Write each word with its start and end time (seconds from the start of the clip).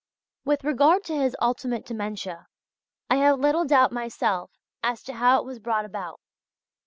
With 0.43 0.63
regard 0.63 1.03
to 1.03 1.15
his 1.15 1.37
ultimate 1.39 1.85
dementia, 1.85 2.47
I 3.11 3.17
have 3.17 3.39
little 3.39 3.65
doubt 3.65 3.91
myself 3.91 4.49
as 4.81 5.03
to 5.03 5.13
how 5.13 5.39
it 5.39 5.45
was 5.45 5.59
brought 5.59 5.85
about. 5.85 6.19